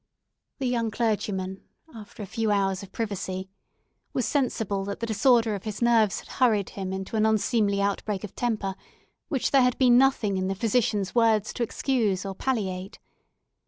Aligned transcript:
The 0.57 0.65
young 0.65 0.89
clergyman, 0.89 1.61
after 1.93 2.23
a 2.23 2.25
few 2.25 2.49
hours 2.49 2.81
of 2.81 2.91
privacy, 2.91 3.51
was 4.13 4.25
sensible 4.25 4.83
that 4.85 4.99
the 4.99 5.05
disorder 5.05 5.53
of 5.53 5.63
his 5.63 5.79
nerves 5.79 6.21
had 6.21 6.27
hurried 6.39 6.71
him 6.71 6.91
into 6.91 7.17
an 7.17 7.25
unseemly 7.27 7.83
outbreak 7.83 8.23
of 8.23 8.33
temper, 8.33 8.73
which 9.27 9.51
there 9.51 9.61
had 9.61 9.77
been 9.77 9.99
nothing 9.99 10.37
in 10.37 10.47
the 10.47 10.55
physician's 10.55 11.13
words 11.13 11.53
to 11.53 11.61
excuse 11.61 12.25
or 12.25 12.33
palliate. 12.33 12.97